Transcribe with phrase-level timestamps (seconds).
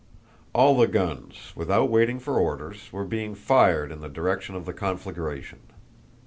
[0.53, 4.73] All the guns, without waiting for orders, were being fired in the direction of the
[4.73, 5.59] conflagration.